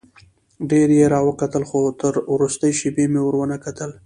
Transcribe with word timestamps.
ډېر 0.69 0.89
یې 0.97 1.05
راوکتل 1.15 1.63
خو 1.69 1.79
تر 2.01 2.13
وروستۍ 2.33 2.71
شېبې 2.79 3.05
مې 3.11 3.21
ور 3.23 3.35
ونه 3.37 3.57
کتل. 3.65 3.91